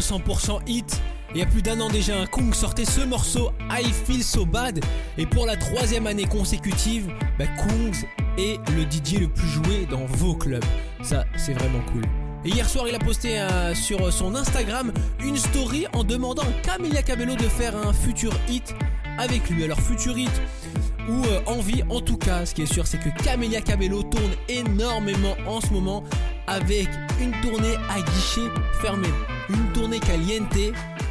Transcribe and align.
100% 0.00 0.60
hit. 0.66 1.00
Il 1.34 1.38
y 1.38 1.42
a 1.42 1.46
plus 1.46 1.60
d'un 1.60 1.80
an 1.80 1.88
déjà, 1.88 2.18
un 2.18 2.26
Kung 2.26 2.54
sortait 2.54 2.86
ce 2.86 3.02
morceau 3.02 3.50
I 3.70 3.84
Feel 3.84 4.22
So 4.22 4.46
Bad. 4.46 4.80
Et 5.18 5.26
pour 5.26 5.44
la 5.44 5.56
troisième 5.56 6.06
année 6.06 6.24
consécutive, 6.24 7.08
bah, 7.38 7.46
Kungs 7.46 8.06
est 8.38 8.58
le 8.70 8.82
DJ 8.82 9.20
le 9.20 9.28
plus 9.28 9.48
joué 9.48 9.86
dans 9.90 10.06
vos 10.06 10.34
clubs. 10.34 10.64
Ça, 11.02 11.24
c'est 11.36 11.52
vraiment 11.52 11.82
cool. 11.92 12.02
Et 12.44 12.50
hier 12.50 12.68
soir, 12.68 12.86
il 12.88 12.94
a 12.94 12.98
posté 12.98 13.38
euh, 13.38 13.74
sur 13.74 14.12
son 14.12 14.34
Instagram 14.34 14.92
une 15.20 15.36
story 15.36 15.86
en 15.92 16.04
demandant 16.04 16.44
à 16.66 17.02
Cabello 17.02 17.34
de 17.34 17.42
faire 17.42 17.76
un 17.76 17.92
futur 17.92 18.32
hit 18.48 18.74
avec 19.18 19.50
lui. 19.50 19.64
Alors, 19.64 19.80
futur 19.80 20.16
hit 20.16 20.30
ou 21.08 21.24
euh, 21.24 21.40
envie, 21.46 21.82
en 21.90 22.00
tout 22.00 22.16
cas, 22.16 22.46
ce 22.46 22.54
qui 22.54 22.62
est 22.62 22.72
sûr, 22.72 22.86
c'est 22.86 22.98
que 22.98 23.08
Camelia 23.22 23.60
Cabello 23.60 24.02
tourne 24.02 24.32
énormément 24.48 25.36
en 25.46 25.60
ce 25.60 25.70
moment 25.72 26.04
avec 26.46 26.88
une 27.20 27.32
tournée 27.40 27.74
à 27.90 28.00
guichet 28.00 28.48
fermé, 28.80 29.08
une 29.48 29.72
tournée 29.72 30.00
caliente. 30.00 30.56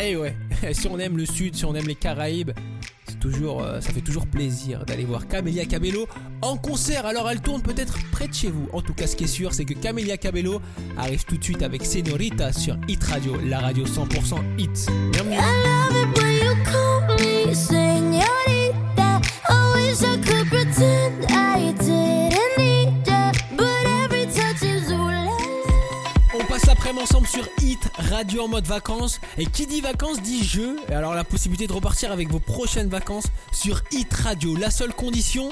Et 0.00 0.16
ouais, 0.16 0.36
si 0.72 0.86
on 0.88 0.98
aime 0.98 1.16
le 1.16 1.26
sud, 1.26 1.54
si 1.54 1.64
on 1.64 1.74
aime 1.74 1.86
les 1.86 1.94
Caraïbes, 1.94 2.52
c'est 3.06 3.18
toujours, 3.18 3.62
euh, 3.62 3.80
ça 3.80 3.92
fait 3.92 4.00
toujours 4.00 4.26
plaisir 4.26 4.84
d'aller 4.84 5.04
voir 5.04 5.26
Camélia 5.26 5.64
Cabello 5.64 6.06
en 6.42 6.56
concert. 6.56 7.06
Alors 7.06 7.30
elle 7.30 7.40
tourne 7.40 7.62
peut-être 7.62 7.98
près 8.12 8.28
de 8.28 8.34
chez 8.34 8.50
vous. 8.50 8.68
En 8.72 8.82
tout 8.82 8.94
cas, 8.94 9.06
ce 9.06 9.16
qui 9.16 9.24
est 9.24 9.28
sûr, 9.28 9.54
c'est 9.54 9.64
que 9.64 9.74
Camélia 9.74 10.16
Cabello 10.16 10.60
arrive 10.96 11.24
tout 11.24 11.36
de 11.36 11.44
suite 11.44 11.62
avec 11.62 11.84
Senorita 11.84 12.52
sur 12.52 12.76
Hit 12.86 13.02
Radio, 13.04 13.36
la 13.44 13.60
radio 13.60 13.84
100% 13.84 14.36
hit. 14.58 14.88
Ensemble 26.98 27.26
sur 27.26 27.46
Hit 27.62 27.90
Radio 28.10 28.42
en 28.42 28.48
mode 28.48 28.66
vacances. 28.66 29.20
Et 29.36 29.46
qui 29.46 29.66
dit 29.66 29.80
vacances 29.80 30.20
dit 30.22 30.44
jeu. 30.44 30.76
Et 30.90 30.94
alors 30.94 31.14
la 31.14 31.24
possibilité 31.24 31.66
de 31.66 31.72
repartir 31.72 32.12
avec 32.12 32.30
vos 32.30 32.40
prochaines 32.40 32.88
vacances 32.88 33.26
sur 33.52 33.82
Hit 33.92 34.12
Radio. 34.14 34.56
La 34.56 34.70
seule 34.70 34.92
condition, 34.92 35.50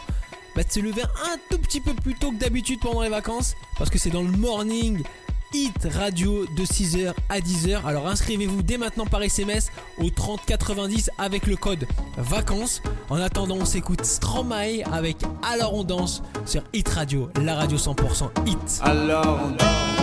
bah, 0.55 0.63
de 0.65 0.73
se 0.73 0.81
lever 0.81 1.03
un 1.03 1.37
tout 1.51 1.59
petit 1.59 1.81
peu 1.81 1.95
plus 1.95 2.15
tôt 2.15 2.31
que 2.33 2.37
d'habitude 2.37 2.81
pendant 2.81 3.03
les 3.03 3.09
vacances. 3.09 3.55
Parce 3.79 3.91
que 3.91 3.99
c'est 3.99 4.11
dans 4.11 4.23
le 4.23 4.31
morning. 4.31 5.03
Hit 5.53 5.89
Radio 5.95 6.45
de 6.47 6.65
6h 6.65 7.15
à 7.29 7.39
10h. 7.39 7.85
Alors 7.87 8.09
inscrivez-vous 8.09 8.63
dès 8.63 8.79
maintenant 8.79 9.07
par 9.07 9.23
SMS 9.23 9.71
au 9.99 10.11
3090 10.11 11.11
avec 11.19 11.47
le 11.47 11.57
code 11.57 11.87
vacances. 12.17 12.83
En 13.09 13.17
attendant, 13.17 13.57
on 13.61 13.65
s'écoute 13.65 14.05
Stromae 14.05 14.83
avec 14.93 15.19
Alors 15.43 15.75
on 15.75 15.85
danse 15.85 16.23
sur 16.45 16.63
Hit 16.73 16.89
Radio, 16.89 17.31
la 17.43 17.55
radio 17.55 17.79
100% 17.79 18.31
hit. 18.47 18.81
Alors 18.83 19.41
on 19.45 19.57
Alors 19.65 19.96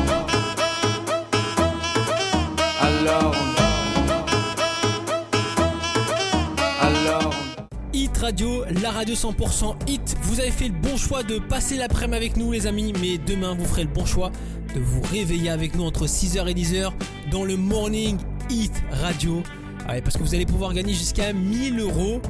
La 8.23 8.91
radio 8.91 9.15
100% 9.15 9.75
hit. 9.85 10.15
Vous 10.21 10.39
avez 10.39 10.49
fait 10.49 10.69
le 10.69 10.73
bon 10.73 10.95
choix 10.95 11.23
de 11.23 11.39
passer 11.39 11.75
l'après-midi 11.75 12.15
avec 12.15 12.37
nous 12.37 12.53
les 12.53 12.67
amis, 12.67 12.93
mais 13.01 13.17
demain 13.17 13.53
vous 13.53 13.65
ferez 13.65 13.83
le 13.83 13.89
bon 13.89 14.05
choix 14.05 14.31
de 14.73 14.79
vous 14.79 15.01
réveiller 15.01 15.49
avec 15.49 15.75
nous 15.75 15.83
entre 15.83 16.07
6h 16.07 16.47
et 16.47 16.53
10h 16.53 16.93
dans 17.31 17.43
le 17.43 17.57
Morning 17.57 18.17
Hit 18.49 18.71
Radio. 18.91 19.43
Ah 19.89 19.99
parce 20.01 20.15
que 20.15 20.23
vous 20.23 20.33
allez 20.35 20.45
pouvoir 20.45 20.73
gagner 20.73 20.93
jusqu'à 20.93 21.33
1000 21.33 21.81
euros. 21.81 22.21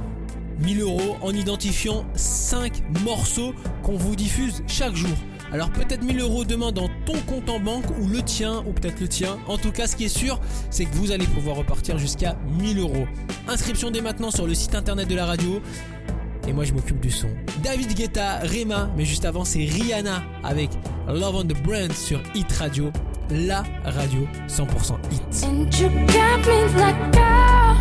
1000 0.61 0.81
euros 0.81 1.15
en 1.21 1.29
identifiant 1.29 2.05
5 2.15 2.81
morceaux 3.03 3.53
qu'on 3.83 3.95
vous 3.95 4.15
diffuse 4.15 4.63
chaque 4.65 4.95
jour. 4.95 5.15
Alors 5.53 5.69
peut-être 5.69 6.01
1000 6.01 6.19
euros 6.19 6.43
demain 6.45 6.71
dans 6.71 6.89
ton 7.05 7.13
compte 7.27 7.47
en 7.47 7.59
banque 7.59 7.85
ou 8.01 8.07
le 8.07 8.23
tien 8.23 8.63
ou 8.65 8.73
peut-être 8.73 8.99
le 8.99 9.07
tien. 9.07 9.37
En 9.47 9.59
tout 9.59 9.71
cas 9.71 9.85
ce 9.85 9.95
qui 9.95 10.05
est 10.05 10.17
sûr 10.17 10.39
c'est 10.71 10.85
que 10.85 10.95
vous 10.95 11.11
allez 11.11 11.27
pouvoir 11.27 11.57
repartir 11.57 11.99
jusqu'à 11.99 12.35
1000 12.59 12.79
euros. 12.79 13.05
Inscription 13.47 13.91
dès 13.91 14.01
maintenant 14.01 14.31
sur 14.31 14.47
le 14.47 14.55
site 14.55 14.73
internet 14.73 15.07
de 15.07 15.13
la 15.13 15.27
radio. 15.27 15.61
Et 16.47 16.53
moi 16.53 16.63
je 16.63 16.73
m'occupe 16.73 16.99
du 16.99 17.11
son. 17.11 17.29
David 17.63 17.93
Guetta, 17.93 18.39
Rema, 18.39 18.89
mais 18.97 19.05
juste 19.05 19.25
avant 19.25 19.45
c'est 19.45 19.63
Rihanna 19.63 20.23
avec 20.43 20.71
Love 21.07 21.35
on 21.35 21.43
the 21.43 21.61
Brand 21.61 21.91
sur 21.93 22.19
Hit 22.33 22.51
Radio, 22.53 22.91
la 23.29 23.63
radio 23.85 24.27
100% 24.47 24.65
hit. 25.11 25.45
And 25.45 25.71
you 25.79 25.87
got 26.07 26.39
me 26.47 26.67
like 26.79 27.13
girl. 27.13 27.77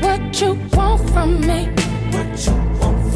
What 0.00 0.40
you 0.40 0.56
want 0.72 1.00
from 1.10 1.40
me? 1.40 1.68
What 2.12 2.46
you 2.46 2.93